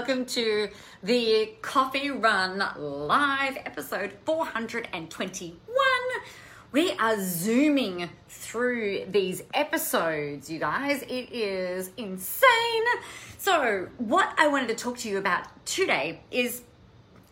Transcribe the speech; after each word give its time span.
welcome 0.00 0.24
to 0.24 0.66
the 1.02 1.52
Coffee 1.60 2.10
Run 2.10 2.64
Live 2.78 3.58
episode 3.66 4.14
421. 4.24 5.58
We 6.72 6.92
are 6.92 7.20
zooming 7.20 8.08
through 8.26 9.04
these 9.08 9.42
episodes, 9.52 10.48
you 10.48 10.58
guys. 10.58 11.02
It 11.02 11.30
is 11.30 11.90
insane. 11.98 12.84
So, 13.36 13.88
what 13.98 14.32
I 14.38 14.48
wanted 14.48 14.68
to 14.68 14.74
talk 14.74 14.96
to 15.00 15.08
you 15.10 15.18
about 15.18 15.66
today 15.66 16.22
is 16.30 16.62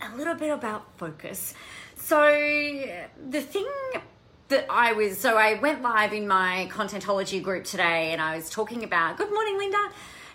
a 0.02 0.14
little 0.14 0.34
bit 0.34 0.50
about 0.50 0.98
focus. 0.98 1.54
So, 1.96 2.20
the 3.30 3.40
thing 3.40 3.66
that 4.48 4.66
I 4.68 4.92
was, 4.92 5.16
so 5.16 5.38
I 5.38 5.54
went 5.54 5.80
live 5.80 6.12
in 6.12 6.28
my 6.28 6.68
Contentology 6.70 7.42
group 7.42 7.64
today 7.64 8.12
and 8.12 8.20
I 8.20 8.36
was 8.36 8.50
talking 8.50 8.84
about, 8.84 9.16
good 9.16 9.32
morning, 9.32 9.56
Linda 9.56 9.90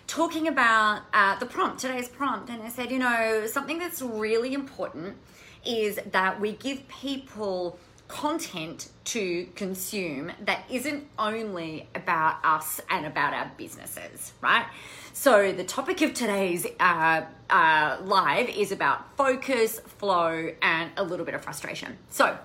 talking 0.06 0.48
about 0.48 1.02
uh, 1.12 1.38
the 1.38 1.46
prompt, 1.46 1.80
today's 1.80 2.08
prompt, 2.08 2.50
and 2.50 2.62
I 2.62 2.68
said, 2.68 2.90
you 2.90 2.98
know, 2.98 3.46
something 3.46 3.78
that's 3.78 4.02
really 4.02 4.54
important 4.54 5.16
is 5.64 5.98
that 6.12 6.40
we 6.40 6.52
give 6.52 6.86
people 6.88 7.78
content 8.06 8.90
to 9.04 9.46
consume 9.54 10.30
that 10.42 10.62
isn't 10.70 11.06
only 11.18 11.88
about 11.94 12.36
us 12.44 12.80
and 12.90 13.06
about 13.06 13.32
our 13.32 13.50
businesses, 13.56 14.32
right? 14.40 14.66
So, 15.12 15.52
the 15.52 15.64
topic 15.64 16.02
of 16.02 16.12
today's 16.12 16.66
uh, 16.78 17.22
uh, 17.48 17.96
live 18.04 18.48
is 18.50 18.72
about 18.72 19.16
focus, 19.16 19.80
flow, 19.80 20.50
and 20.60 20.90
a 20.96 21.02
little 21.02 21.24
bit 21.24 21.34
of 21.34 21.42
frustration. 21.42 21.96
So, 22.10 22.36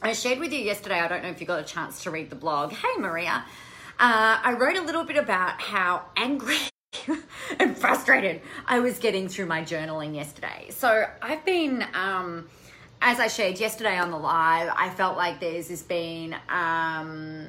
I 0.00 0.12
shared 0.12 0.38
with 0.38 0.52
you 0.52 0.60
yesterday, 0.60 1.00
I 1.00 1.08
don't 1.08 1.22
know 1.22 1.30
if 1.30 1.40
you 1.40 1.46
got 1.46 1.60
a 1.60 1.64
chance 1.64 2.02
to 2.04 2.10
read 2.10 2.30
the 2.30 2.36
blog. 2.36 2.72
Hey, 2.72 2.98
Maria. 2.98 3.44
Uh, 3.98 4.38
I 4.42 4.56
wrote 4.58 4.76
a 4.76 4.82
little 4.82 5.04
bit 5.04 5.16
about 5.16 5.60
how 5.60 6.02
angry 6.16 6.56
and 7.58 7.76
frustrated 7.76 8.40
I 8.66 8.80
was 8.80 8.98
getting 8.98 9.28
through 9.28 9.46
my 9.46 9.62
journaling 9.62 10.14
yesterday. 10.14 10.68
So 10.70 11.06
I've 11.20 11.44
been, 11.44 11.84
um, 11.94 12.48
as 13.00 13.20
I 13.20 13.28
shared 13.28 13.58
yesterday 13.58 13.98
on 13.98 14.10
the 14.10 14.16
live, 14.16 14.72
I 14.76 14.90
felt 14.90 15.16
like 15.16 15.40
there's 15.40 15.68
this 15.68 15.82
been, 15.82 16.34
um, 16.48 17.48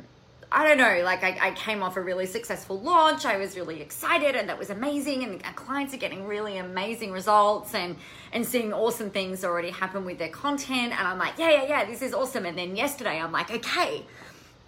I 0.52 0.68
don't 0.68 0.78
know, 0.78 1.04
like 1.04 1.24
I, 1.24 1.38
I, 1.50 1.52
came 1.52 1.84
off 1.84 1.96
a 1.96 2.02
really 2.02 2.26
successful 2.26 2.80
launch. 2.80 3.24
I 3.24 3.38
was 3.38 3.56
really 3.56 3.82
excited 3.82 4.36
and 4.36 4.50
that 4.50 4.58
was 4.58 4.72
amazing. 4.72 5.24
And 5.24 5.44
clients 5.56 5.94
are 5.94 5.98
getting 5.98 6.26
really 6.26 6.58
amazing 6.58 7.12
results 7.12 7.76
and, 7.76 7.96
and 8.34 8.46
seeing 8.46 8.74
awesome 8.74 9.12
things 9.12 9.46
already 9.46 9.70
happen 9.70 10.06
with 10.06 10.18
their 10.18 10.30
content. 10.30 10.98
And 10.98 11.08
I'm 11.08 11.20
like, 11.20 11.38
yeah, 11.38 11.52
yeah, 11.52 11.64
yeah, 11.68 11.86
this 11.86 12.02
is 12.02 12.16
awesome. 12.16 12.46
And 12.48 12.58
then 12.58 12.76
yesterday 12.76 13.20
I'm 13.22 13.32
like, 13.32 13.52
okay, 13.52 14.04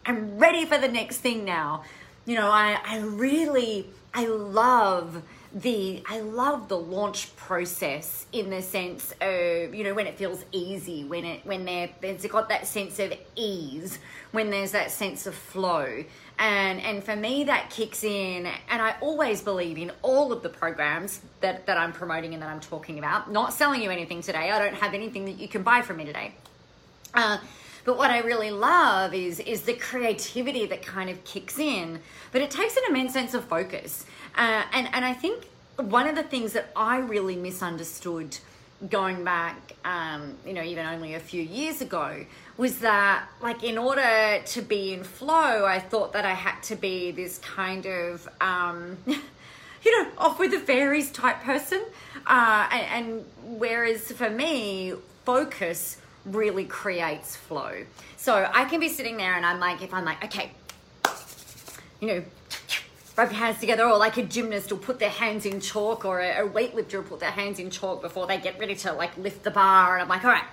I'm 0.05 0.37
ready 0.37 0.65
for 0.65 0.77
the 0.77 0.87
next 0.87 1.17
thing 1.17 1.45
now. 1.45 1.83
You 2.25 2.35
know, 2.35 2.51
I, 2.51 2.77
I 2.85 2.99
really, 2.99 3.87
I 4.13 4.25
love 4.25 5.23
the 5.53 6.01
I 6.07 6.21
love 6.21 6.69
the 6.69 6.77
launch 6.77 7.35
process 7.35 8.25
in 8.31 8.49
the 8.49 8.61
sense 8.61 9.13
of 9.19 9.75
you 9.75 9.83
know 9.83 9.93
when 9.93 10.07
it 10.07 10.17
feels 10.17 10.45
easy 10.53 11.03
when 11.03 11.25
it 11.25 11.45
when 11.45 11.65
there 11.65 11.89
there's 11.99 12.25
got 12.25 12.47
that 12.49 12.67
sense 12.67 12.99
of 12.99 13.13
ease 13.35 13.99
when 14.31 14.49
there's 14.49 14.71
that 14.71 14.91
sense 14.91 15.27
of 15.27 15.35
flow. 15.35 16.03
And 16.39 16.81
and 16.81 17.03
for 17.03 17.15
me 17.15 17.45
that 17.45 17.69
kicks 17.69 18.03
in 18.03 18.47
and 18.69 18.81
I 18.81 18.95
always 19.01 19.41
believe 19.41 19.77
in 19.77 19.91
all 20.01 20.31
of 20.31 20.41
the 20.41 20.49
programs 20.49 21.21
that 21.41 21.65
that 21.65 21.77
I'm 21.77 21.91
promoting 21.91 22.33
and 22.33 22.41
that 22.41 22.49
I'm 22.49 22.61
talking 22.61 22.97
about. 22.97 23.31
Not 23.31 23.53
selling 23.53 23.81
you 23.81 23.91
anything 23.91 24.21
today. 24.21 24.51
I 24.51 24.59
don't 24.59 24.75
have 24.75 24.93
anything 24.93 25.25
that 25.25 25.37
you 25.37 25.47
can 25.47 25.63
buy 25.63 25.81
from 25.81 25.97
me 25.97 26.05
today. 26.05 26.33
Uh, 27.13 27.39
but 27.83 27.97
what 27.97 28.11
I 28.11 28.19
really 28.19 28.51
love 28.51 29.13
is 29.13 29.39
is 29.39 29.61
the 29.61 29.73
creativity 29.73 30.65
that 30.67 30.81
kind 30.85 31.09
of 31.09 31.23
kicks 31.23 31.59
in. 31.59 31.99
But 32.31 32.41
it 32.41 32.51
takes 32.51 32.77
an 32.77 32.83
immense 32.89 33.13
sense 33.13 33.33
of 33.33 33.45
focus. 33.45 34.05
Uh, 34.35 34.63
and 34.73 34.87
and 34.93 35.05
I 35.05 35.13
think 35.13 35.45
one 35.77 36.07
of 36.07 36.15
the 36.15 36.23
things 36.23 36.53
that 36.53 36.71
I 36.75 36.99
really 36.99 37.35
misunderstood 37.35 38.37
going 38.89 39.23
back, 39.23 39.75
um, 39.85 40.35
you 40.45 40.53
know, 40.53 40.63
even 40.63 40.85
only 40.85 41.13
a 41.13 41.19
few 41.19 41.41
years 41.41 41.81
ago, 41.81 42.25
was 42.57 42.79
that 42.79 43.27
like 43.41 43.63
in 43.63 43.77
order 43.77 44.41
to 44.43 44.61
be 44.61 44.93
in 44.93 45.03
flow, 45.03 45.65
I 45.65 45.79
thought 45.79 46.13
that 46.13 46.25
I 46.25 46.33
had 46.33 46.61
to 46.63 46.75
be 46.75 47.11
this 47.11 47.37
kind 47.39 47.85
of. 47.85 48.27
Um, 48.39 48.97
you 49.83 50.03
know, 50.03 50.11
off 50.17 50.39
with 50.39 50.51
the 50.51 50.59
fairies 50.59 51.11
type 51.11 51.41
person. 51.41 51.83
Uh, 52.27 52.67
and, 52.71 53.07
and 53.07 53.25
whereas 53.59 54.11
for 54.11 54.29
me, 54.29 54.93
focus 55.25 55.97
really 56.25 56.65
creates 56.65 57.35
flow. 57.35 57.85
So 58.17 58.49
I 58.53 58.65
can 58.65 58.79
be 58.79 58.89
sitting 58.89 59.17
there 59.17 59.35
and 59.35 59.45
I'm 59.45 59.59
like, 59.59 59.81
if 59.81 59.93
I'm 59.93 60.05
like, 60.05 60.23
okay, 60.25 60.51
you 61.99 62.07
know, 62.07 62.23
rub 63.17 63.31
your 63.31 63.39
hands 63.39 63.59
together, 63.59 63.85
or 63.85 63.97
like 63.97 64.17
a 64.17 64.23
gymnast 64.23 64.71
will 64.71 64.79
put 64.79 64.99
their 64.99 65.09
hands 65.09 65.45
in 65.45 65.59
chalk, 65.59 66.05
or 66.05 66.19
a, 66.19 66.45
a 66.45 66.49
weightlifter 66.49 66.93
will 66.93 67.03
put 67.03 67.19
their 67.19 67.31
hands 67.31 67.59
in 67.59 67.69
chalk 67.69 68.01
before 68.01 68.25
they 68.25 68.37
get 68.37 68.57
ready 68.59 68.75
to 68.75 68.93
like 68.93 69.15
lift 69.17 69.43
the 69.43 69.51
bar. 69.51 69.95
And 69.95 70.03
I'm 70.03 70.09
like, 70.09 70.23
all 70.23 70.31
right, 70.31 70.45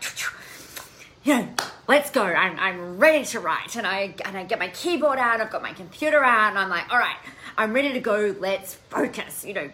you 1.24 1.36
know, 1.36 1.48
let's 1.86 2.10
go. 2.10 2.24
I'm, 2.24 2.58
I'm 2.58 2.98
ready 2.98 3.24
to 3.26 3.40
write. 3.40 3.76
And 3.76 3.86
I, 3.86 4.14
and 4.24 4.36
I 4.36 4.44
get 4.44 4.58
my 4.58 4.68
keyboard 4.68 5.18
out, 5.18 5.40
I've 5.40 5.50
got 5.50 5.62
my 5.62 5.72
computer 5.72 6.22
out, 6.22 6.50
and 6.50 6.58
I'm 6.58 6.68
like, 6.68 6.92
all 6.92 6.98
right, 6.98 7.16
I'm 7.58 7.72
ready 7.72 7.92
to 7.92 7.98
go. 7.98 8.36
Let's 8.38 8.74
focus, 8.74 9.44
you 9.44 9.52
know. 9.52 9.68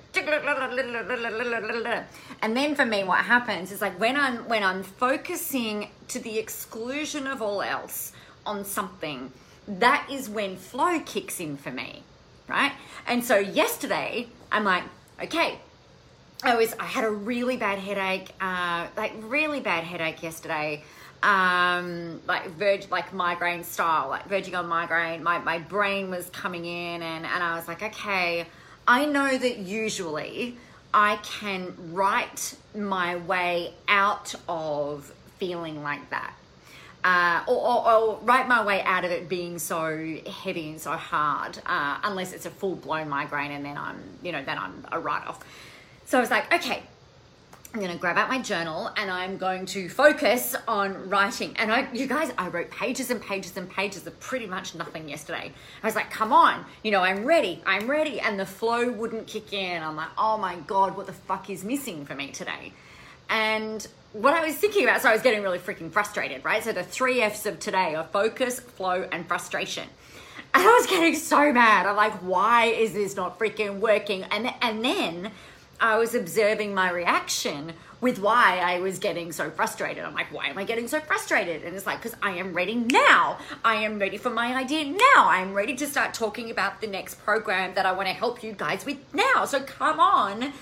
And 2.41 2.57
then 2.57 2.75
for 2.75 2.87
me, 2.87 3.05
what 3.05 3.19
happens 3.19 3.71
is 3.71 3.83
like 3.83 4.01
when 4.01 4.17
I'm, 4.17 4.49
when 4.49 4.65
I'm 4.65 4.83
focusing 4.83 5.91
to 6.09 6.19
the 6.19 6.39
exclusion 6.39 7.27
of 7.27 7.43
all 7.43 7.61
else 7.61 8.13
on 8.47 8.65
something, 8.65 9.31
that 9.69 10.09
is 10.11 10.31
when 10.31 10.57
flow 10.57 10.99
kicks 11.01 11.41
in 11.41 11.59
for 11.59 11.71
me, 11.71 12.03
right? 12.49 12.73
And 13.07 13.23
so 13.23 13.37
yesterday, 13.37 14.29
I'm 14.51 14.65
like, 14.65 14.85
okay, 15.23 15.59
I 16.43 16.57
was, 16.57 16.75
I 16.81 16.87
had 16.87 17.05
a 17.05 17.11
really 17.11 17.59
bad 17.59 17.79
headache, 17.79 18.31
uh, 18.41 18.87
like 18.97 19.13
really 19.21 19.61
bad 19.61 19.85
headache 19.85 20.23
yesterday 20.23 20.83
um, 21.25 22.21
like 22.29 22.47
verge, 22.51 22.91
like 22.91 23.13
migraine 23.15 23.65
style, 23.65 24.11
like 24.11 24.29
verging 24.29 24.55
on 24.55 24.69
migraine. 24.69 25.23
My, 25.23 25.39
my 25.39 25.59
brain 25.59 26.11
was 26.11 26.29
coming 26.31 26.67
in, 26.67 27.03
and, 27.03 27.25
and 27.25 27.43
I 27.43 27.57
was 27.57 27.67
like, 27.67 27.83
okay, 27.83 28.45
I 28.87 29.07
know 29.07 29.37
that 29.37 29.59
usually 29.59 30.59
I 30.93 31.17
can 31.23 31.75
write 31.93 32.55
my 32.75 33.17
way 33.17 33.73
out 33.89 34.35
of 34.49 35.13
feeling 35.39 35.83
like 35.83 36.11
that. 36.11 36.35
Uh, 37.03 37.43
or, 37.47 37.57
or, 37.57 37.93
or, 37.93 38.19
write 38.23 38.49
my 38.49 38.65
way 38.65 38.81
out 38.83 39.05
of 39.05 39.11
it 39.11 39.29
being 39.29 39.59
so 39.59 40.17
heavy 40.43 40.71
and 40.71 40.81
so 40.81 40.93
hard, 40.93 41.59
uh, 41.67 41.99
unless 42.03 42.33
it's 42.33 42.47
a 42.47 42.51
full 42.51 42.77
blown 42.77 43.09
migraine, 43.09 43.51
and 43.51 43.65
then 43.65 43.77
I'm, 43.77 44.03
you 44.23 44.33
know, 44.33 44.43
then 44.43 44.59
I'm 44.59 44.87
a 44.93 44.99
write 44.99 45.27
off. 45.27 45.41
So 46.07 46.19
I 46.19 46.21
was 46.21 46.31
like, 46.31 46.53
okay, 46.53 46.83
I'm 47.75 47.81
going 47.81 47.91
to 47.91 47.99
grab 47.99 48.17
out 48.17 48.29
my 48.29 48.41
journal 48.41 48.89
and 48.97 49.11
I'm 49.11 49.37
going 49.37 49.67
to 49.67 49.89
focus 49.89 50.55
on 50.69 51.11
writing. 51.11 51.57
And 51.57 51.73
I, 51.73 51.93
you 51.93 52.07
guys, 52.07 52.33
I 52.39 52.47
wrote 52.47 52.71
pages 52.71 53.11
and 53.11 53.21
pages 53.21 53.57
and 53.57 53.69
pages 53.69 54.07
of 54.07 54.19
pretty 54.21 54.47
much 54.47 54.77
nothing 54.77 55.09
yesterday. 55.09 55.53
I 55.83 55.87
was 55.87 55.97
like, 55.97 56.09
come 56.09 56.33
on, 56.33 56.65
you 56.85 56.93
know, 56.93 57.01
I'm 57.01 57.25
ready, 57.25 57.61
I'm 57.67 57.91
ready. 57.91 58.21
And 58.21 58.39
the 58.39 58.47
flow 58.47 58.93
wouldn't 58.93 59.27
kick 59.27 59.53
in. 59.53 59.83
I'm 59.83 59.97
like, 59.97 60.11
oh 60.17 60.39
my 60.39 60.55
God, 60.69 60.97
what 60.97 61.09
the 61.09 61.13
fuck 61.13 61.51
is 61.51 61.65
missing 61.65 62.07
for 62.07 62.15
me 62.15 62.31
today? 62.31 62.73
And 63.29 63.85
what 64.13 64.35
I 64.35 64.47
was 64.47 64.55
thinking 64.55 64.85
about, 64.85 65.03
so 65.03 65.09
I 65.09 65.13
was 65.13 65.23
getting 65.23 65.43
really 65.43 65.59
freaking 65.59 65.91
frustrated, 65.91 66.45
right? 66.45 66.63
So 66.63 66.71
the 66.71 66.85
three 66.85 67.23
F's 67.23 67.45
of 67.45 67.59
today 67.59 67.97
are 67.97 68.05
focus, 68.05 68.61
flow, 68.61 69.09
and 69.11 69.27
frustration. 69.27 69.89
And 70.55 70.63
I 70.63 70.79
was 70.79 70.87
getting 70.87 71.17
so 71.17 71.53
mad. 71.53 71.87
I'm 71.87 71.97
like, 71.97 72.13
why 72.23 72.67
is 72.67 72.93
this 72.93 73.17
not 73.17 73.37
freaking 73.37 73.81
working? 73.81 74.23
And, 74.31 74.55
and 74.63 74.85
then 74.85 75.33
I 75.81 75.99
was 75.99 76.15
observing 76.15 76.75
my 76.75 76.91
reaction 76.91 77.73
with 78.01 78.19
why 78.19 78.59
I 78.59 78.81
was 78.81 78.99
getting 78.99 79.33
so 79.33 79.51
frustrated. 79.51 80.05
I'm 80.05 80.15
like, 80.15 80.33
why 80.33 80.49
am 80.49 80.59
I 80.59 80.65
getting 80.65 80.89
so 80.89 81.01
frustrated? 81.01 81.65
And 81.65 81.75
it's 81.75 81.87
like, 81.87 82.03
because 82.03 82.19
I 82.23 82.33
am 82.33 82.53
ready 82.53 82.75
now. 82.75 83.39
I 83.65 83.77
am 83.77 83.99
ready 83.99 84.19
for 84.19 84.31
my 84.31 84.55
idea 84.55 84.85
now. 84.85 85.29
I'm 85.29 85.55
ready 85.55 85.75
to 85.77 85.87
start 85.87 86.13
talking 86.13 86.51
about 86.51 86.81
the 86.81 86.87
next 86.87 87.15
program 87.25 87.75
that 87.75 87.87
I 87.87 87.93
want 87.93 88.09
to 88.09 88.15
help 88.15 88.43
you 88.43 88.53
guys 88.53 88.85
with 88.85 88.99
now. 89.15 89.47
So 89.47 89.63
come 89.63 90.01
on. 90.01 90.53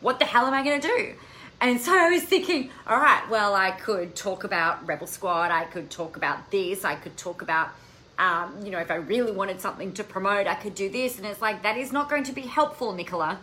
What 0.00 0.18
the 0.18 0.24
hell 0.24 0.46
am 0.46 0.54
I 0.54 0.62
going 0.62 0.80
to 0.80 0.86
do? 0.86 1.14
And 1.60 1.80
so 1.80 1.92
I 1.92 2.10
was 2.10 2.22
thinking, 2.22 2.70
all 2.86 2.98
right, 2.98 3.28
well, 3.30 3.54
I 3.54 3.72
could 3.72 4.14
talk 4.14 4.44
about 4.44 4.86
Rebel 4.86 5.06
Squad. 5.06 5.50
I 5.50 5.64
could 5.64 5.90
talk 5.90 6.16
about 6.16 6.50
this. 6.50 6.84
I 6.84 6.94
could 6.94 7.16
talk 7.16 7.42
about, 7.42 7.70
um, 8.18 8.60
you 8.64 8.70
know, 8.70 8.78
if 8.78 8.90
I 8.90 8.96
really 8.96 9.32
wanted 9.32 9.60
something 9.60 9.92
to 9.94 10.04
promote, 10.04 10.46
I 10.46 10.54
could 10.54 10.74
do 10.74 10.88
this. 10.88 11.18
And 11.18 11.26
it's 11.26 11.42
like, 11.42 11.62
that 11.62 11.76
is 11.76 11.90
not 11.90 12.08
going 12.08 12.24
to 12.24 12.32
be 12.32 12.42
helpful, 12.42 12.92
Nicola 12.92 13.40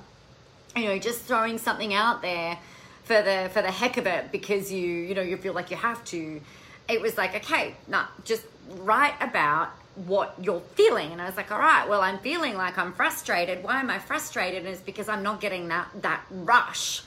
you 0.75 0.85
know 0.85 0.97
just 0.97 1.21
throwing 1.21 1.57
something 1.57 1.93
out 1.93 2.21
there 2.21 2.57
for 3.03 3.21
the 3.21 3.49
for 3.53 3.61
the 3.61 3.71
heck 3.71 3.97
of 3.97 4.07
it 4.07 4.31
because 4.31 4.71
you 4.71 4.87
you 4.87 5.13
know 5.13 5.21
you 5.21 5.37
feel 5.37 5.53
like 5.53 5.71
you 5.71 5.77
have 5.77 6.03
to. 6.05 6.41
It 6.87 7.01
was 7.01 7.17
like 7.17 7.35
okay 7.35 7.75
nah 7.87 8.05
just 8.23 8.45
write 8.77 9.15
about 9.21 9.69
what 9.95 10.35
you're 10.41 10.61
feeling. 10.75 11.11
And 11.11 11.21
i 11.21 11.25
was 11.25 11.35
like 11.35 11.51
all 11.51 11.59
right 11.59 11.87
well 11.87 12.01
i'm 12.01 12.19
feeling 12.19 12.55
like 12.55 12.77
i'm 12.77 12.93
frustrated. 12.93 13.63
Why 13.63 13.79
am 13.79 13.89
i 13.89 13.99
frustrated? 13.99 14.59
And 14.59 14.69
it's 14.69 14.81
because 14.81 15.09
i'm 15.09 15.23
not 15.23 15.41
getting 15.41 15.67
that 15.69 15.89
that 16.01 16.23
rush. 16.29 17.03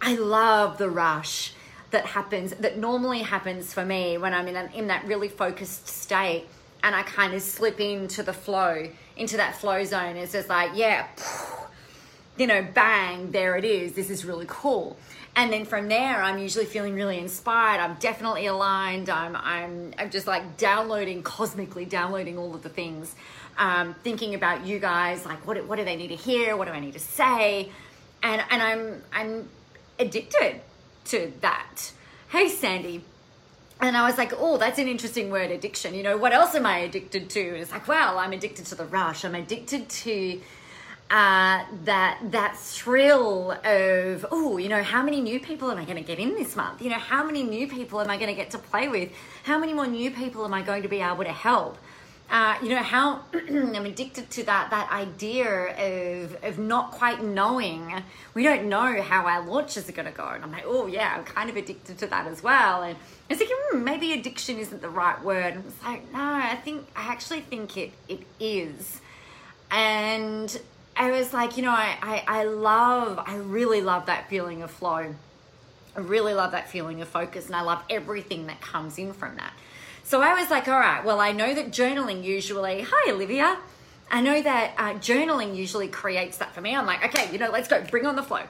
I 0.00 0.16
love 0.16 0.78
the 0.78 0.90
rush 0.90 1.54
that 1.90 2.06
happens 2.06 2.52
that 2.54 2.76
normally 2.76 3.22
happens 3.22 3.72
for 3.72 3.84
me 3.84 4.18
when 4.18 4.34
i'm 4.34 4.48
in, 4.48 4.56
an, 4.56 4.68
in 4.72 4.88
that 4.88 5.06
really 5.06 5.28
focused 5.28 5.86
state 5.86 6.44
and 6.82 6.92
i 6.94 7.04
kind 7.04 7.32
of 7.34 7.40
slip 7.40 7.78
into 7.78 8.22
the 8.24 8.32
flow 8.32 8.88
into 9.16 9.36
that 9.36 9.54
flow 9.54 9.84
zone. 9.84 10.16
It's 10.16 10.32
just 10.32 10.48
like 10.48 10.72
yeah 10.74 11.06
you 12.36 12.46
know, 12.46 12.66
bang, 12.74 13.30
there 13.30 13.56
it 13.56 13.64
is. 13.64 13.92
This 13.92 14.10
is 14.10 14.24
really 14.24 14.46
cool. 14.48 14.96
And 15.36 15.52
then 15.52 15.64
from 15.64 15.88
there, 15.88 16.22
I'm 16.22 16.38
usually 16.38 16.64
feeling 16.64 16.94
really 16.94 17.18
inspired. 17.18 17.80
I'm 17.80 17.94
definitely 17.94 18.46
aligned. 18.46 19.10
I'm, 19.10 19.34
I'm, 19.36 19.92
I'm 19.98 20.10
just 20.10 20.26
like 20.26 20.56
downloading, 20.56 21.22
cosmically 21.22 21.84
downloading 21.84 22.38
all 22.38 22.54
of 22.54 22.62
the 22.62 22.68
things, 22.68 23.14
um, 23.58 23.94
thinking 24.04 24.34
about 24.34 24.64
you 24.66 24.78
guys, 24.78 25.26
like 25.26 25.44
what, 25.46 25.64
what 25.66 25.76
do 25.76 25.84
they 25.84 25.96
need 25.96 26.08
to 26.08 26.16
hear? 26.16 26.56
What 26.56 26.66
do 26.66 26.72
I 26.72 26.80
need 26.80 26.92
to 26.94 27.00
say? 27.00 27.70
And, 28.22 28.42
and 28.50 28.62
I'm, 28.62 29.02
I'm 29.12 29.48
addicted 29.98 30.60
to 31.06 31.32
that. 31.40 31.92
Hey, 32.28 32.48
Sandy. 32.48 33.04
And 33.80 33.96
I 33.96 34.06
was 34.06 34.16
like, 34.16 34.32
oh, 34.36 34.56
that's 34.56 34.78
an 34.78 34.86
interesting 34.86 35.30
word, 35.30 35.50
addiction. 35.50 35.94
You 35.94 36.04
know, 36.04 36.16
what 36.16 36.32
else 36.32 36.54
am 36.54 36.64
I 36.64 36.78
addicted 36.78 37.28
to? 37.30 37.40
And 37.40 37.56
it's 37.56 37.72
like, 37.72 37.88
well, 37.88 38.18
I'm 38.18 38.32
addicted 38.32 38.66
to 38.66 38.76
the 38.76 38.84
rush. 38.86 39.24
I'm 39.24 39.34
addicted 39.34 39.88
to 39.88 40.40
uh, 41.10 41.64
that 41.84 42.18
that 42.30 42.56
thrill 42.56 43.52
of 43.52 44.26
oh 44.30 44.56
you 44.56 44.68
know 44.68 44.82
how 44.82 45.02
many 45.02 45.20
new 45.20 45.38
people 45.38 45.70
am 45.70 45.78
I 45.78 45.84
going 45.84 45.98
to 45.98 46.02
get 46.02 46.18
in 46.18 46.34
this 46.34 46.56
month? 46.56 46.80
You 46.82 46.90
know 46.90 46.98
how 46.98 47.24
many 47.24 47.42
new 47.42 47.68
people 47.68 48.00
am 48.00 48.10
I 48.10 48.16
going 48.16 48.28
to 48.28 48.34
get 48.34 48.50
to 48.52 48.58
play 48.58 48.88
with? 48.88 49.10
How 49.44 49.58
many 49.58 49.74
more 49.74 49.86
new 49.86 50.10
people 50.10 50.44
am 50.44 50.54
I 50.54 50.62
going 50.62 50.82
to 50.82 50.88
be 50.88 51.00
able 51.00 51.24
to 51.24 51.32
help? 51.32 51.78
Uh, 52.30 52.56
you 52.62 52.70
know 52.70 52.82
how 52.82 53.20
I'm 53.34 53.84
addicted 53.84 54.30
to 54.30 54.44
that 54.44 54.70
that 54.70 54.90
idea 54.90 55.76
of 56.22 56.42
of 56.42 56.58
not 56.58 56.90
quite 56.92 57.22
knowing. 57.22 58.02
We 58.32 58.42
don't 58.42 58.68
know 58.70 59.02
how 59.02 59.26
our 59.26 59.44
launches 59.44 59.88
are 59.88 59.92
going 59.92 60.10
to 60.10 60.16
go 60.16 60.26
and 60.26 60.42
I'm 60.42 60.50
like 60.50 60.64
oh 60.66 60.86
yeah 60.86 61.14
I'm 61.16 61.24
kind 61.24 61.50
of 61.50 61.56
addicted 61.56 61.98
to 61.98 62.06
that 62.06 62.26
as 62.26 62.42
well. 62.42 62.82
And 62.82 62.96
I 62.96 62.98
was 63.28 63.38
thinking 63.38 63.56
hmm, 63.70 63.84
maybe 63.84 64.14
addiction 64.14 64.58
isn't 64.58 64.80
the 64.80 64.88
right 64.88 65.22
word. 65.22 65.54
And 65.54 65.64
it's 65.66 65.82
like 65.84 66.10
no 66.12 66.18
I 66.18 66.58
think 66.64 66.86
I 66.96 67.12
actually 67.12 67.42
think 67.42 67.76
it 67.76 67.92
it 68.08 68.22
is. 68.40 69.02
And 69.70 70.58
I 70.96 71.10
was 71.10 71.32
like, 71.32 71.56
you 71.56 71.62
know, 71.62 71.70
I, 71.70 71.96
I, 72.02 72.24
I 72.40 72.44
love, 72.44 73.18
I 73.26 73.36
really 73.36 73.80
love 73.80 74.06
that 74.06 74.28
feeling 74.28 74.62
of 74.62 74.70
flow. 74.70 75.14
I 75.96 76.00
really 76.00 76.34
love 76.34 76.52
that 76.52 76.68
feeling 76.70 77.00
of 77.02 77.08
focus, 77.08 77.46
and 77.46 77.56
I 77.56 77.62
love 77.62 77.82
everything 77.88 78.46
that 78.46 78.60
comes 78.60 78.98
in 78.98 79.12
from 79.12 79.36
that. 79.36 79.52
So 80.02 80.20
I 80.20 80.34
was 80.40 80.50
like, 80.50 80.68
all 80.68 80.78
right, 80.78 81.04
well, 81.04 81.20
I 81.20 81.32
know 81.32 81.54
that 81.54 81.70
journaling 81.70 82.22
usually, 82.24 82.84
hi, 82.86 83.10
Olivia. 83.12 83.58
I 84.10 84.20
know 84.20 84.40
that 84.40 84.74
uh, 84.76 84.94
journaling 84.94 85.56
usually 85.56 85.88
creates 85.88 86.38
that 86.38 86.54
for 86.54 86.60
me. 86.60 86.76
I'm 86.76 86.86
like, 86.86 87.04
okay, 87.06 87.32
you 87.32 87.38
know, 87.38 87.50
let's 87.50 87.68
go, 87.68 87.82
bring 87.82 88.06
on 88.06 88.16
the 88.16 88.22
flow. 88.22 88.42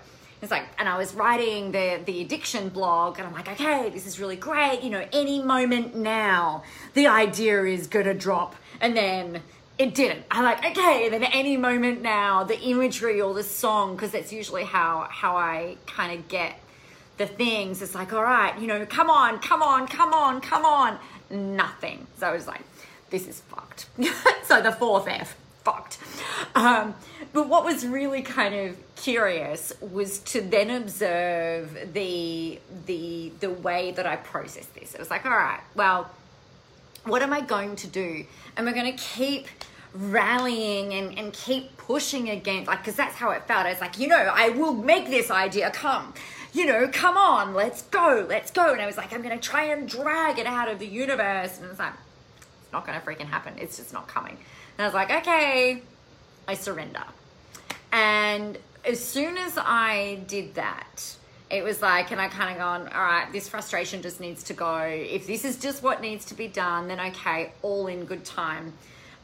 It's 0.43 0.50
like, 0.50 0.64
and 0.79 0.88
I 0.88 0.99
was 0.99 1.14
writing 1.14 1.73
the 1.73 2.00
the 2.05 2.20
addiction 2.20 2.69
blog, 2.69 3.19
and 3.19 3.26
I'm 3.26 3.32
like, 3.32 3.49
okay, 3.49 3.88
this 3.88 4.06
is 4.06 4.20
really 4.20 4.37
great. 4.37 4.82
You 4.82 4.91
know, 4.91 5.06
any 5.11 5.43
moment 5.43 5.94
now, 5.94 6.64
the 6.93 7.06
idea 7.06 7.64
is 7.64 7.87
gonna 7.87 8.12
drop, 8.12 8.55
and 8.81 8.94
then 8.94 9.41
it 9.78 9.94
didn't. 9.94 10.24
I'm 10.30 10.44
like 10.44 10.64
okay. 10.64 11.08
Then 11.08 11.24
any 11.24 11.56
moment 11.56 12.02
now, 12.02 12.44
the 12.44 12.60
imagery 12.60 13.20
or 13.20 13.34
the 13.34 13.42
song, 13.42 13.96
because 13.96 14.12
that's 14.12 14.32
usually 14.32 14.64
how 14.64 15.08
how 15.10 15.36
I 15.36 15.76
kind 15.86 16.18
of 16.18 16.28
get 16.28 16.58
the 17.16 17.26
things. 17.26 17.82
It's 17.82 17.94
like 17.94 18.12
all 18.12 18.22
right, 18.22 18.58
you 18.58 18.66
know, 18.66 18.86
come 18.86 19.10
on, 19.10 19.38
come 19.40 19.62
on, 19.62 19.86
come 19.86 20.12
on, 20.12 20.40
come 20.40 20.64
on. 20.64 20.98
Nothing. 21.30 22.06
So 22.18 22.28
I 22.28 22.32
was 22.32 22.46
like, 22.46 22.60
this 23.10 23.26
is 23.26 23.40
fucked. 23.40 23.86
so 24.44 24.60
the 24.60 24.72
fourth 24.72 25.08
F, 25.08 25.36
fucked. 25.64 25.98
Um, 26.54 26.94
but 27.32 27.48
what 27.48 27.64
was 27.64 27.84
really 27.84 28.22
kind 28.22 28.54
of 28.54 28.76
curious 28.96 29.72
was 29.80 30.20
to 30.20 30.40
then 30.40 30.70
observe 30.70 31.92
the 31.92 32.60
the 32.86 33.32
the 33.40 33.50
way 33.50 33.90
that 33.92 34.06
I 34.06 34.16
processed 34.16 34.74
this. 34.74 34.94
It 34.94 35.00
was 35.00 35.10
like, 35.10 35.24
all 35.24 35.32
right, 35.32 35.60
well 35.74 36.10
what 37.04 37.22
am 37.22 37.32
I 37.32 37.40
going 37.40 37.76
to 37.76 37.86
do? 37.86 38.24
Am 38.56 38.68
I 38.68 38.72
going 38.72 38.90
to 38.90 39.02
keep 39.02 39.46
rallying 39.94 40.92
and, 40.92 41.16
and 41.18 41.32
keep 41.32 41.76
pushing 41.76 42.30
against, 42.30 42.66
like, 42.66 42.78
because 42.78 42.96
that's 42.96 43.14
how 43.14 43.30
it 43.30 43.46
felt. 43.46 43.66
I 43.66 43.70
was 43.70 43.80
like, 43.80 43.98
you 43.98 44.08
know, 44.08 44.16
I 44.16 44.48
will 44.50 44.74
make 44.74 45.06
this 45.06 45.30
idea 45.30 45.70
come. 45.70 46.12
You 46.52 46.66
know, 46.66 46.88
come 46.92 47.16
on, 47.16 47.54
let's 47.54 47.82
go, 47.82 48.26
let's 48.28 48.50
go. 48.50 48.72
And 48.72 48.80
I 48.80 48.86
was 48.86 48.96
like, 48.96 49.12
I'm 49.12 49.22
going 49.22 49.38
to 49.38 49.48
try 49.48 49.64
and 49.64 49.88
drag 49.88 50.38
it 50.38 50.46
out 50.46 50.68
of 50.68 50.78
the 50.78 50.86
universe. 50.86 51.58
And 51.58 51.70
it's 51.70 51.78
like, 51.78 51.92
it's 52.38 52.72
not 52.72 52.86
going 52.86 53.00
to 53.00 53.06
freaking 53.06 53.26
happen. 53.26 53.54
It's 53.58 53.76
just 53.76 53.92
not 53.92 54.08
coming. 54.08 54.36
And 54.78 54.80
I 54.80 54.84
was 54.84 54.94
like, 54.94 55.10
okay, 55.10 55.82
I 56.48 56.54
surrender. 56.54 57.02
And 57.92 58.58
as 58.84 59.02
soon 59.02 59.38
as 59.38 59.56
I 59.56 60.20
did 60.26 60.54
that, 60.54 61.16
it 61.54 61.62
was 61.62 61.80
like, 61.80 62.10
and 62.10 62.20
I 62.20 62.28
kind 62.28 62.50
of 62.50 62.58
gone, 62.58 62.88
all 62.88 63.04
right, 63.04 63.30
this 63.32 63.48
frustration 63.48 64.02
just 64.02 64.20
needs 64.20 64.42
to 64.44 64.54
go. 64.54 64.78
If 64.78 65.26
this 65.26 65.44
is 65.44 65.58
just 65.58 65.82
what 65.82 66.00
needs 66.00 66.24
to 66.26 66.34
be 66.34 66.48
done, 66.48 66.88
then 66.88 66.98
okay, 66.98 67.52
all 67.62 67.86
in 67.86 68.04
good 68.04 68.24
time. 68.24 68.72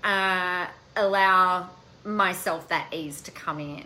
Uh, 0.04 0.66
allow 0.96 1.68
myself 2.04 2.68
that 2.68 2.86
ease 2.92 3.20
to 3.22 3.30
come 3.32 3.58
in. 3.58 3.84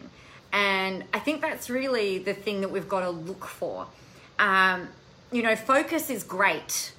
And 0.52 1.04
I 1.14 1.20
think 1.20 1.40
that's 1.40 1.70
really 1.70 2.18
the 2.18 2.34
thing 2.34 2.60
that 2.60 2.70
we've 2.70 2.88
got 2.88 3.00
to 3.00 3.10
look 3.10 3.46
for. 3.46 3.86
Um, 4.38 4.88
you 5.32 5.42
know, 5.42 5.56
focus 5.56 6.10
is 6.10 6.22
great. 6.22 6.92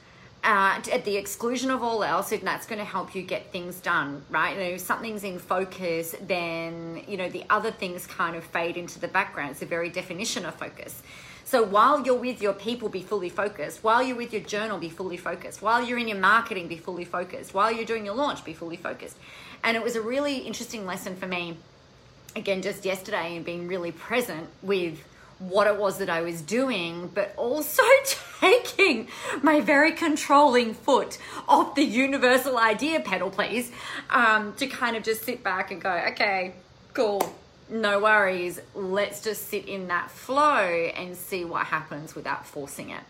At 0.48 1.06
the 1.06 1.18
exclusion 1.18 1.72
of 1.72 1.82
all 1.82 2.04
else, 2.04 2.32
and 2.32 2.44
that's 2.44 2.68
going 2.68 2.78
to 2.78 2.86
help 2.86 3.16
you 3.16 3.24
get 3.24 3.52
things 3.52 3.80
done, 3.80 4.22
right? 4.30 4.56
You 4.56 4.64
know, 4.64 4.70
if 4.76 4.82
something's 4.82 5.24
in 5.24 5.40
focus, 5.40 6.14
then 6.22 7.02
you 7.08 7.18
know 7.18 7.30
the 7.30 7.44
other 7.50 7.72
things 7.72 8.06
kind 8.06 8.36
of 8.36 8.44
fade 8.44 8.78
into 8.78 9.00
the 9.00 9.08
background. 9.08 9.52
It's 9.52 9.62
the 9.62 9.66
very 9.66 9.90
definition 9.90 10.46
of 10.46 10.54
focus. 10.54 11.02
So 11.46 11.64
while 11.64 12.06
you're 12.06 12.14
with 12.14 12.44
your 12.44 12.54
people, 12.54 12.90
be 12.90 13.02
fully 13.02 13.30
focused. 13.30 13.84
While 13.84 14.04
you're 14.04 14.16
with 14.16 14.34
your 14.34 14.44
journal, 14.44 14.78
be 14.78 14.90
fully 14.90 15.18
focused. 15.18 15.64
While 15.64 15.84
you're 15.84 15.98
in 15.98 16.08
your 16.08 16.20
marketing, 16.20 16.68
be 16.68 16.78
fully 16.78 17.06
focused. 17.06 17.56
While 17.56 17.72
you're 17.72 17.86
doing 17.86 18.06
your 18.06 18.16
launch, 18.16 18.46
be 18.46 18.54
fully 18.54 18.78
focused. 18.78 19.18
And 19.64 19.76
it 19.76 19.84
was 19.84 19.96
a 19.96 20.02
really 20.02 20.38
interesting 20.38 20.86
lesson 20.86 21.16
for 21.16 21.26
me, 21.26 21.58
again, 22.36 22.62
just 22.62 22.86
yesterday, 22.86 23.36
and 23.36 23.44
being 23.44 23.68
really 23.68 23.92
present 23.92 24.48
with 24.62 25.04
what 25.40 25.68
it 25.68 25.78
was 25.78 25.98
that 25.98 26.10
I 26.10 26.22
was 26.22 26.42
doing, 26.42 27.10
but 27.14 27.34
also 27.38 27.84
taking 28.40 29.08
my 29.42 29.62
very 29.62 29.92
controlling 29.92 30.74
foot 30.74 31.18
off 31.48 31.76
the 31.76 31.84
universal 31.84 32.58
idea 32.58 33.00
pedal, 33.00 33.30
please, 33.30 33.72
um, 34.10 34.54
to 34.54 34.68
kind 34.68 34.96
of 34.96 35.04
just 35.04 35.24
sit 35.24 35.44
back 35.44 35.72
and 35.72 35.82
go, 35.82 35.92
okay, 36.10 36.54
cool, 36.94 37.22
no 37.70 38.00
worries. 38.00 38.62
Let's 38.74 39.22
just 39.22 39.50
sit 39.50 39.68
in 39.68 39.88
that 39.88 40.12
flow 40.12 40.60
and 40.96 41.16
see 41.16 41.46
what 41.46 41.68
happens 41.68 42.16
without 42.16 42.46
forcing 42.46 42.92
it. 42.92 43.02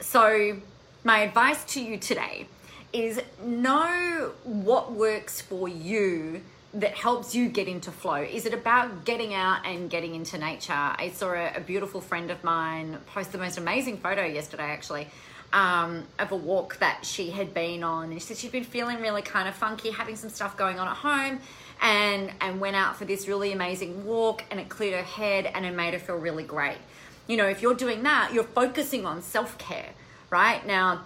So, 0.00 0.58
my 1.04 1.20
advice 1.20 1.64
to 1.74 1.82
you 1.82 1.98
today 1.98 2.46
is 2.92 3.20
know 3.42 4.32
what 4.44 4.92
works 4.92 5.40
for 5.40 5.68
you 5.68 6.42
that 6.74 6.94
helps 6.94 7.34
you 7.34 7.48
get 7.48 7.68
into 7.68 7.90
flow. 7.90 8.22
Is 8.22 8.46
it 8.46 8.54
about 8.54 9.04
getting 9.04 9.34
out 9.34 9.66
and 9.66 9.90
getting 9.90 10.14
into 10.14 10.38
nature? 10.38 10.72
I 10.72 11.10
saw 11.14 11.32
a, 11.32 11.52
a 11.56 11.60
beautiful 11.60 12.00
friend 12.00 12.30
of 12.30 12.42
mine 12.42 12.98
post 13.06 13.32
the 13.32 13.38
most 13.38 13.58
amazing 13.58 13.98
photo 13.98 14.24
yesterday, 14.24 14.64
actually. 14.64 15.08
Um, 15.52 16.04
of 16.18 16.32
a 16.32 16.36
walk 16.36 16.78
that 16.78 17.04
she 17.04 17.28
had 17.30 17.52
been 17.52 17.84
on. 17.84 18.10
And 18.10 18.14
she 18.14 18.28
said 18.28 18.38
she'd 18.38 18.52
been 18.52 18.64
feeling 18.64 19.02
really 19.02 19.20
kind 19.20 19.46
of 19.46 19.54
funky, 19.54 19.90
having 19.90 20.16
some 20.16 20.30
stuff 20.30 20.56
going 20.56 20.78
on 20.78 20.88
at 20.88 20.96
home 20.96 21.40
and 21.82 22.32
and 22.40 22.58
went 22.58 22.74
out 22.74 22.96
for 22.96 23.04
this 23.04 23.28
really 23.28 23.52
amazing 23.52 24.06
walk 24.06 24.44
and 24.50 24.58
it 24.58 24.70
cleared 24.70 24.94
her 24.94 25.02
head 25.02 25.44
and 25.44 25.66
it 25.66 25.74
made 25.74 25.92
her 25.92 26.00
feel 26.00 26.16
really 26.16 26.44
great. 26.44 26.78
You 27.26 27.36
know, 27.36 27.46
if 27.46 27.60
you're 27.60 27.74
doing 27.74 28.02
that, 28.04 28.30
you're 28.32 28.44
focusing 28.44 29.04
on 29.04 29.20
self-care, 29.20 29.90
right? 30.30 30.66
Now, 30.66 31.02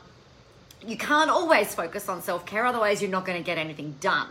you 0.86 0.96
can't 0.96 1.28
always 1.28 1.74
focus 1.74 2.08
on 2.08 2.22
self-care 2.22 2.64
otherwise 2.66 3.02
you're 3.02 3.10
not 3.10 3.24
going 3.24 3.38
to 3.38 3.44
get 3.44 3.58
anything 3.58 3.96
done 3.98 4.28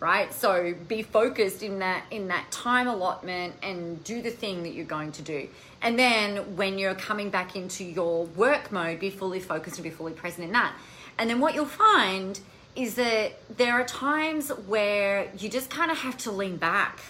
right? 0.00 0.32
So 0.32 0.74
be 0.86 1.02
focused 1.02 1.62
in 1.62 1.80
that 1.80 2.04
in 2.10 2.28
that 2.28 2.50
time 2.50 2.86
allotment 2.86 3.54
and 3.62 4.02
do 4.04 4.22
the 4.22 4.30
thing 4.30 4.62
that 4.62 4.74
you're 4.74 4.84
going 4.84 5.12
to 5.12 5.22
do. 5.22 5.48
And 5.82 5.98
then 5.98 6.56
when 6.56 6.78
you're 6.78 6.94
coming 6.94 7.30
back 7.30 7.56
into 7.56 7.84
your 7.84 8.26
work 8.26 8.70
mode 8.70 9.00
be 9.00 9.10
fully 9.10 9.40
focused 9.40 9.76
and 9.76 9.84
be 9.84 9.90
fully 9.90 10.12
present 10.12 10.44
in 10.44 10.52
that. 10.52 10.74
And 11.18 11.28
then 11.28 11.40
what 11.40 11.54
you'll 11.54 11.66
find 11.66 12.38
is 12.76 12.94
that 12.94 13.32
there 13.56 13.72
are 13.72 13.84
times 13.84 14.50
where 14.50 15.32
you 15.36 15.48
just 15.48 15.68
kind 15.68 15.90
of 15.90 15.98
have 15.98 16.16
to 16.18 16.30
lean 16.30 16.56
back. 16.56 17.00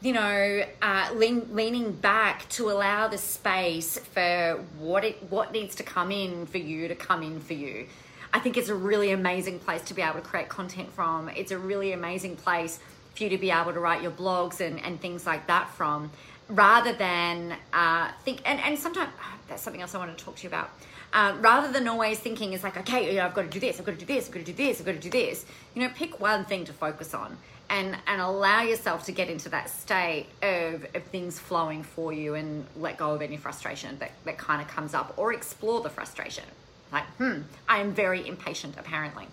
You 0.00 0.14
know 0.14 0.64
uh, 0.80 1.10
lean, 1.14 1.54
leaning 1.54 1.92
back 1.92 2.48
to 2.50 2.70
allow 2.70 3.08
the 3.08 3.18
space 3.18 3.98
for 3.98 4.64
what 4.78 5.04
it 5.04 5.22
what 5.28 5.52
needs 5.52 5.74
to 5.74 5.82
come 5.82 6.10
in 6.10 6.46
for 6.46 6.56
you 6.56 6.88
to 6.88 6.94
come 6.94 7.22
in 7.22 7.40
for 7.40 7.52
you 7.52 7.86
i 8.32 8.38
think 8.38 8.56
it's 8.56 8.68
a 8.68 8.74
really 8.74 9.10
amazing 9.10 9.58
place 9.58 9.82
to 9.82 9.94
be 9.94 10.02
able 10.02 10.14
to 10.14 10.20
create 10.20 10.48
content 10.48 10.90
from 10.92 11.28
it's 11.30 11.52
a 11.52 11.58
really 11.58 11.92
amazing 11.92 12.36
place 12.36 12.78
for 13.14 13.24
you 13.24 13.30
to 13.30 13.38
be 13.38 13.50
able 13.50 13.72
to 13.72 13.80
write 13.80 14.02
your 14.02 14.12
blogs 14.12 14.60
and, 14.60 14.82
and 14.84 15.00
things 15.00 15.26
like 15.26 15.46
that 15.46 15.68
from 15.70 16.10
rather 16.48 16.92
than 16.92 17.54
uh, 17.72 18.10
think 18.24 18.40
and, 18.44 18.60
and 18.60 18.78
sometimes 18.78 19.10
that's 19.48 19.62
something 19.62 19.82
else 19.82 19.94
i 19.94 19.98
want 19.98 20.16
to 20.16 20.24
talk 20.24 20.36
to 20.36 20.42
you 20.44 20.48
about 20.48 20.70
um, 21.12 21.42
rather 21.42 21.72
than 21.72 21.88
always 21.88 22.18
thinking 22.20 22.52
it's 22.52 22.62
like, 22.62 22.76
okay, 22.76 23.10
you 23.10 23.16
know, 23.16 23.26
I've 23.26 23.34
got 23.34 23.42
to 23.42 23.48
do 23.48 23.58
this, 23.58 23.80
I've 23.80 23.86
got 23.86 23.98
to 23.98 23.98
do 23.98 24.06
this, 24.06 24.28
I've 24.28 24.32
got 24.34 24.40
to 24.40 24.46
do 24.46 24.52
this, 24.52 24.78
I've 24.78 24.86
got 24.86 24.92
to 24.92 25.00
do 25.00 25.10
this. 25.10 25.44
You 25.74 25.82
know, 25.82 25.92
pick 25.94 26.20
one 26.20 26.44
thing 26.44 26.64
to 26.66 26.72
focus 26.72 27.14
on 27.14 27.36
and 27.68 27.96
and 28.06 28.20
allow 28.20 28.62
yourself 28.62 29.04
to 29.06 29.12
get 29.12 29.28
into 29.28 29.48
that 29.48 29.70
state 29.70 30.26
of, 30.42 30.86
of 30.94 31.02
things 31.04 31.38
flowing 31.38 31.82
for 31.82 32.12
you 32.12 32.34
and 32.34 32.66
let 32.76 32.96
go 32.96 33.12
of 33.12 33.22
any 33.22 33.36
frustration 33.36 33.98
that, 33.98 34.12
that 34.24 34.38
kind 34.38 34.60
of 34.62 34.68
comes 34.68 34.94
up 34.94 35.14
or 35.16 35.32
explore 35.32 35.80
the 35.80 35.90
frustration. 35.90 36.44
Like, 36.92 37.06
hmm, 37.18 37.42
I 37.68 37.78
am 37.78 37.92
very 37.92 38.26
impatient 38.26 38.76
apparently. 38.78 39.26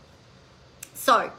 So, 0.94 1.32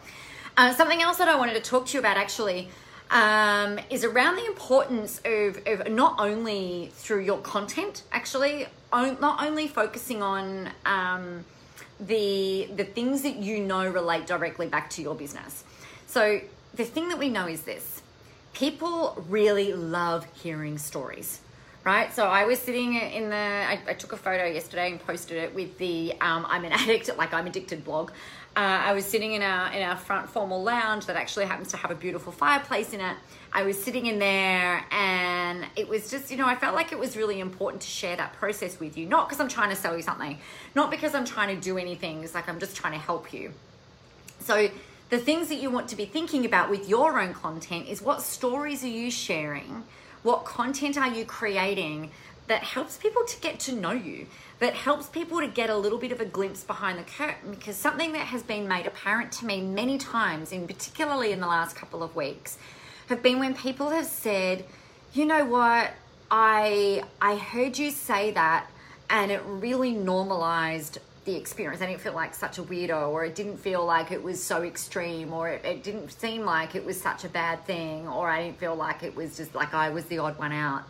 uh, 0.56 0.72
something 0.74 1.02
else 1.02 1.18
that 1.18 1.28
I 1.28 1.36
wanted 1.36 1.54
to 1.54 1.60
talk 1.60 1.86
to 1.86 1.92
you 1.94 2.00
about 2.00 2.16
actually 2.16 2.68
um, 3.10 3.78
is 3.90 4.04
around 4.04 4.36
the 4.36 4.46
importance 4.46 5.20
of, 5.24 5.58
of 5.66 5.90
not 5.90 6.16
only 6.18 6.90
through 6.94 7.20
your 7.20 7.38
content, 7.38 8.02
actually, 8.12 8.66
not 8.92 9.42
only 9.42 9.68
focusing 9.68 10.22
on 10.22 10.70
um, 10.84 11.44
the 12.00 12.68
the 12.76 12.84
things 12.84 13.22
that 13.22 13.36
you 13.36 13.60
know 13.60 13.88
relate 13.88 14.26
directly 14.26 14.68
back 14.68 14.90
to 14.90 15.02
your 15.02 15.14
business. 15.14 15.64
So 16.06 16.40
the 16.74 16.84
thing 16.84 17.08
that 17.08 17.18
we 17.18 17.28
know 17.28 17.46
is 17.46 17.62
this: 17.62 18.02
people 18.52 19.24
really 19.28 19.72
love 19.72 20.26
hearing 20.34 20.78
stories 20.78 21.40
right? 21.88 22.14
So 22.14 22.24
I 22.24 22.44
was 22.44 22.58
sitting 22.58 22.96
in 22.96 23.30
the, 23.30 23.36
I, 23.36 23.80
I, 23.88 23.94
took 23.94 24.12
a 24.12 24.18
photo 24.18 24.44
yesterday 24.44 24.90
and 24.90 25.00
posted 25.00 25.38
it 25.38 25.54
with 25.54 25.78
the 25.78 26.12
um, 26.20 26.44
I'm 26.46 26.64
an 26.66 26.72
addict, 26.80 27.16
like 27.16 27.32
I'm 27.32 27.46
addicted 27.46 27.82
blog. 27.82 28.10
Uh, 28.54 28.90
I 28.90 28.92
was 28.92 29.06
sitting 29.06 29.32
in 29.32 29.40
our 29.40 29.72
in 29.72 29.82
our 29.82 29.96
front 29.96 30.28
formal 30.28 30.62
lounge 30.62 31.06
that 31.06 31.16
actually 31.16 31.46
happens 31.46 31.68
to 31.70 31.78
have 31.78 31.90
a 31.90 31.94
beautiful 31.94 32.30
fireplace 32.30 32.92
in 32.92 33.00
it. 33.00 33.16
I 33.52 33.62
was 33.62 33.82
sitting 33.82 34.04
in 34.04 34.18
there, 34.18 34.84
and 34.90 35.64
it 35.76 35.88
was 35.88 36.10
just 36.10 36.30
you 36.30 36.36
know 36.36 36.46
I 36.46 36.56
felt 36.56 36.74
like 36.74 36.92
it 36.92 36.98
was 36.98 37.16
really 37.16 37.40
important 37.40 37.80
to 37.82 37.88
share 37.88 38.16
that 38.16 38.34
process 38.34 38.78
with 38.78 38.98
you, 38.98 39.06
not 39.06 39.28
because 39.28 39.40
I'm 39.40 39.48
trying 39.48 39.70
to 39.70 39.76
sell 39.76 39.96
you 39.96 40.02
something, 40.02 40.38
not 40.74 40.90
because 40.90 41.14
I'm 41.14 41.24
trying 41.24 41.54
to 41.56 41.62
do 41.62 41.78
anything. 41.78 42.22
It's 42.22 42.34
like 42.34 42.48
I'm 42.48 42.58
just 42.58 42.76
trying 42.76 42.94
to 42.94 42.98
help 42.98 43.32
you. 43.32 43.52
So 44.40 44.68
the 45.08 45.18
things 45.18 45.48
that 45.48 45.60
you 45.62 45.70
want 45.70 45.88
to 45.88 45.96
be 45.96 46.04
thinking 46.04 46.44
about 46.44 46.68
with 46.68 46.86
your 46.88 47.18
own 47.18 47.32
content 47.32 47.88
is 47.88 48.02
what 48.02 48.20
stories 48.20 48.84
are 48.84 48.94
you 49.00 49.10
sharing 49.10 49.84
what 50.22 50.44
content 50.44 50.96
are 50.96 51.08
you 51.08 51.24
creating 51.24 52.10
that 52.46 52.62
helps 52.62 52.96
people 52.96 53.24
to 53.26 53.40
get 53.40 53.60
to 53.60 53.72
know 53.72 53.92
you, 53.92 54.26
that 54.58 54.74
helps 54.74 55.06
people 55.06 55.38
to 55.40 55.46
get 55.46 55.70
a 55.70 55.76
little 55.76 55.98
bit 55.98 56.12
of 56.12 56.20
a 56.20 56.24
glimpse 56.24 56.64
behind 56.64 56.98
the 56.98 57.02
curtain? 57.02 57.50
Because 57.50 57.76
something 57.76 58.12
that 58.12 58.26
has 58.26 58.42
been 58.42 58.66
made 58.66 58.86
apparent 58.86 59.32
to 59.32 59.46
me 59.46 59.60
many 59.60 59.98
times, 59.98 60.52
in 60.52 60.66
particularly 60.66 61.32
in 61.32 61.40
the 61.40 61.46
last 61.46 61.76
couple 61.76 62.02
of 62.02 62.16
weeks, 62.16 62.58
have 63.08 63.22
been 63.22 63.38
when 63.38 63.54
people 63.54 63.90
have 63.90 64.06
said, 64.06 64.64
you 65.12 65.24
know 65.24 65.44
what, 65.44 65.92
I 66.30 67.04
I 67.20 67.36
heard 67.36 67.78
you 67.78 67.90
say 67.90 68.32
that 68.32 68.70
and 69.10 69.30
it 69.30 69.42
really 69.46 69.92
normalized 69.92 70.98
the 71.28 71.36
experience. 71.36 71.82
I 71.82 71.86
didn't 71.86 72.00
feel 72.00 72.14
like 72.14 72.34
such 72.34 72.56
a 72.56 72.62
weirdo, 72.62 73.10
or 73.10 73.22
it 73.22 73.34
didn't 73.34 73.58
feel 73.58 73.84
like 73.84 74.10
it 74.12 74.22
was 74.22 74.42
so 74.42 74.62
extreme, 74.62 75.34
or 75.34 75.50
it, 75.50 75.62
it, 75.62 75.82
didn't 75.82 76.10
seem 76.10 76.42
like 76.46 76.74
it 76.74 76.84
was 76.84 76.98
such 76.98 77.24
a 77.24 77.28
bad 77.28 77.64
thing, 77.66 78.08
or 78.08 78.30
I 78.30 78.42
didn't 78.42 78.58
feel 78.58 78.74
like 78.74 79.02
it 79.02 79.14
was 79.14 79.36
just 79.36 79.54
like 79.54 79.74
I 79.74 79.90
was 79.90 80.06
the 80.06 80.18
odd 80.18 80.38
one 80.38 80.52
out. 80.52 80.84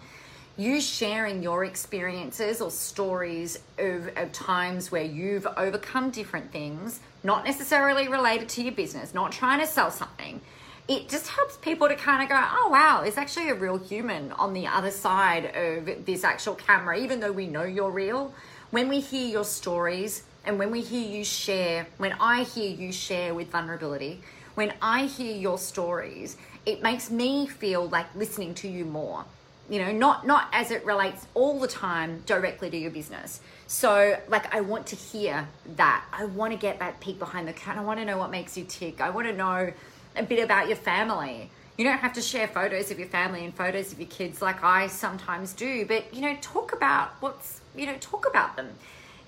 You 0.57 0.80
sharing 0.80 1.42
your 1.42 1.64
experiences 1.64 2.61
or 2.61 2.71
stories 2.71 3.59
of, 3.78 4.11
of 4.16 4.33
times 4.33 4.92
where 4.92 5.02
you've 5.02 5.47
overcome 5.57 6.11
different 6.11 6.52
things, 6.52 7.00
not 7.25 7.45
necessarily 7.45 8.07
related 8.07 8.49
to 8.50 8.62
your 8.62 8.75
business, 8.75 9.12
not 9.12 9.33
trying 9.33 9.59
to 9.59 9.66
sell 9.66 9.90
something. 9.90 10.40
It 10.87 11.09
just 11.09 11.26
helps 11.28 11.57
people 11.57 11.88
to 11.88 11.97
kind 11.97 12.23
of 12.23 12.28
go, 12.28 12.40
oh 12.40 12.68
wow, 12.71 13.00
there's 13.02 13.18
actually 13.18 13.49
a 13.50 13.54
real 13.54 13.76
human 13.76 14.30
on 14.33 14.52
the 14.54 14.68
other 14.68 14.92
side 14.92 15.47
of 15.47 16.07
this 16.07 16.23
actual 16.23 16.54
camera, 16.54 16.97
even 16.97 17.18
though 17.18 17.33
we 17.33 17.49
know 17.49 17.64
you're 17.64 17.90
real 17.90 18.33
when 18.71 18.88
we 18.88 19.00
hear 19.00 19.26
your 19.26 19.45
stories 19.45 20.23
and 20.45 20.59
when 20.59 20.71
we 20.71 20.80
hear 20.80 21.07
you 21.09 21.25
share, 21.25 21.87
when 21.99 22.12
I 22.21 22.45
hear 22.45 22.71
you 22.71 22.92
share 22.92 23.35
with 23.35 23.50
vulnerability, 23.50 24.21
when 24.54 24.73
I 24.83 25.04
hear 25.04 25.35
your 25.35 25.59
stories, 25.59 26.37
it 26.66 26.83
makes 26.83 27.11
me 27.11 27.47
feel 27.47 27.88
like 27.88 28.07
listening 28.14 28.54
to 28.54 28.68
you 28.68 28.85
more. 28.85 29.25
You 29.71 29.80
know, 29.85 29.92
not 29.92 30.26
not 30.26 30.49
as 30.52 30.71
it 30.71 30.85
relates 30.87 31.26
all 31.35 31.61
the 31.61 31.68
time 31.68 32.23
directly 32.25 32.71
to 32.71 32.76
your 32.76 32.90
business. 32.90 33.40
So, 33.66 34.18
like, 34.28 34.54
I 34.54 34.62
want 34.62 34.87
to 34.88 34.97
hear 34.97 35.47
that. 35.76 36.04
I 36.11 36.25
want 36.25 36.54
to 36.54 36.59
get 36.59 36.78
that 36.78 37.00
peek 37.00 37.18
behind 37.18 37.47
the 37.47 37.52
curtain. 37.52 37.78
I 37.78 37.85
want 37.85 38.00
to 38.00 38.07
know 38.07 38.16
what 38.16 38.30
makes 38.30 38.57
you 38.57 38.64
tick. 38.64 39.02
I 39.02 39.11
want 39.11 39.26
to 39.28 39.35
know 39.35 39.71
a 40.16 40.23
bit 40.23 40.42
about 40.42 40.68
your 40.68 40.76
family. 40.76 41.50
You 41.76 41.85
don't 41.85 41.99
have 41.99 42.14
to 42.14 42.23
share 42.23 42.49
photos 42.49 42.90
of 42.90 42.99
your 42.99 43.09
family 43.09 43.45
and 43.45 43.54
photos 43.54 43.92
of 43.92 44.00
your 44.00 44.09
kids 44.09 44.42
like 44.42 44.64
I 44.64 44.87
sometimes 44.88 45.52
do, 45.52 45.85
but 45.87 46.12
you 46.14 46.23
know, 46.23 46.37
talk 46.40 46.73
about 46.73 47.11
what's 47.21 47.61
you 47.76 47.87
know, 47.87 47.97
talk 48.00 48.26
about 48.28 48.57
them. 48.57 48.71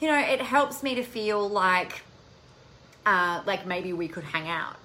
You 0.00 0.08
know, 0.08 0.18
it 0.18 0.40
helps 0.40 0.82
me 0.82 0.94
to 0.94 1.02
feel 1.02 1.46
like, 1.48 2.02
uh, 3.04 3.42
like 3.46 3.66
maybe 3.66 3.92
we 3.92 4.08
could 4.08 4.24
hang 4.24 4.48
out, 4.48 4.76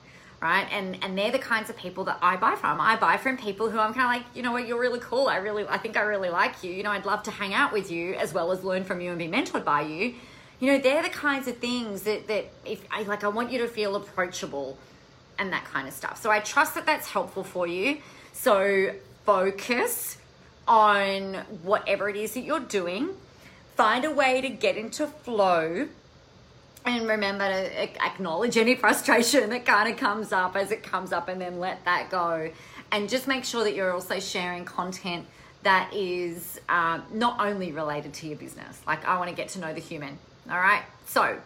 right? 0.41 0.67
And 0.71 1.01
and 1.01 1.17
they're 1.17 1.31
the 1.31 1.39
kinds 1.39 1.69
of 1.69 1.77
people 1.77 2.03
that 2.05 2.19
I 2.21 2.35
buy 2.35 2.55
from. 2.55 2.81
I 2.81 2.97
buy 2.97 3.15
from 3.15 3.37
people 3.37 3.69
who 3.69 3.79
I'm 3.79 3.93
kind 3.93 4.05
of 4.05 4.25
like, 4.25 4.35
you 4.35 4.43
know 4.43 4.51
what, 4.51 4.67
you're 4.67 4.79
really 4.79 4.99
cool. 4.99 5.27
I 5.27 5.37
really, 5.37 5.65
I 5.67 5.77
think 5.77 5.95
I 5.95 6.01
really 6.01 6.29
like 6.29 6.63
you. 6.63 6.71
You 6.71 6.83
know, 6.83 6.91
I'd 6.91 7.05
love 7.05 7.23
to 7.23 7.31
hang 7.31 7.53
out 7.53 7.71
with 7.71 7.89
you 7.89 8.13
as 8.15 8.33
well 8.33 8.51
as 8.51 8.63
learn 8.63 8.83
from 8.83 8.99
you 8.99 9.09
and 9.09 9.17
be 9.19 9.27
mentored 9.27 9.63
by 9.63 9.81
you. 9.81 10.15
You 10.59 10.71
know, 10.71 10.77
they're 10.79 11.03
the 11.03 11.09
kinds 11.09 11.47
of 11.47 11.57
things 11.57 12.03
that 12.03 12.27
that 12.27 12.45
if 12.65 12.85
I 12.91 13.03
like, 13.03 13.23
I 13.23 13.29
want 13.29 13.51
you 13.51 13.59
to 13.59 13.67
feel 13.69 13.95
approachable 13.95 14.77
and 15.39 15.51
that 15.53 15.63
kind 15.65 15.87
of 15.87 15.93
stuff. 15.93 16.21
So 16.21 16.29
I 16.29 16.39
trust 16.39 16.75
that 16.75 16.85
that's 16.85 17.09
helpful 17.09 17.43
for 17.43 17.67
you. 17.67 17.99
So 18.33 18.91
focus 19.25 20.17
on 20.67 21.35
whatever 21.63 22.09
it 22.09 22.15
is 22.15 22.33
that 22.33 22.41
you're 22.41 22.59
doing 22.59 23.09
find 23.75 24.05
a 24.05 24.11
way 24.11 24.41
to 24.41 24.49
get 24.49 24.77
into 24.77 25.07
flow 25.07 25.87
and 26.85 27.07
remember 27.07 27.47
to 27.47 28.03
acknowledge 28.03 28.57
any 28.57 28.75
frustration 28.75 29.49
that 29.49 29.65
kind 29.65 29.91
of 29.91 29.97
comes 29.97 30.31
up 30.31 30.55
as 30.55 30.71
it 30.71 30.83
comes 30.83 31.11
up 31.11 31.27
and 31.27 31.41
then 31.41 31.59
let 31.59 31.83
that 31.85 32.09
go. 32.09 32.49
And 32.91 33.09
just 33.09 33.27
make 33.27 33.43
sure 33.43 33.63
that 33.63 33.73
you're 33.75 33.91
also 33.91 34.19
sharing 34.19 34.65
content 34.65 35.25
that 35.63 35.91
is 35.93 36.61
um, 36.69 37.03
not 37.11 37.39
only 37.39 37.71
related 37.71 38.13
to 38.13 38.27
your 38.27 38.37
business. 38.37 38.79
Like 38.85 39.05
i 39.05 39.17
want 39.17 39.29
to 39.29 39.35
get 39.35 39.49
to 39.49 39.59
know 39.59 39.73
the 39.73 39.81
human 39.81 40.17
all 40.49 40.59
right 40.59 40.83
so 41.07 41.39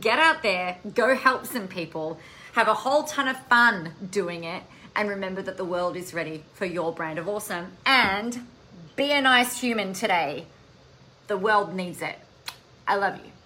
get 0.00 0.20
out 0.20 0.42
there 0.42 0.78
go 0.94 1.16
help 1.16 1.44
some 1.44 1.66
people 1.66 2.20
have 2.52 2.68
a 2.68 2.74
whole 2.74 3.02
ton 3.02 3.26
of 3.26 3.36
fun 3.46 3.92
doing 4.10 4.44
it 4.44 4.62
and 4.94 5.08
remember 5.08 5.42
that 5.42 5.56
the 5.56 5.64
world 5.64 5.96
is 5.96 6.12
ready 6.12 6.44
for 6.54 6.66
your 6.66 6.92
brand 6.92 7.18
of 7.18 7.28
awesome. 7.28 7.72
And 7.86 8.46
be 8.96 9.12
a 9.12 9.20
nice 9.20 9.60
human 9.60 9.92
today 9.92 10.46
the 11.28 11.36
world 11.36 11.74
needs 11.74 12.02
it. 12.02 12.18
I 12.86 12.96
love 12.96 13.16
you. 13.16 13.37